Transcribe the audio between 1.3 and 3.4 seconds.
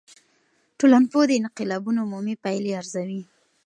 انقلابونو عمومي پایلي ارزوي.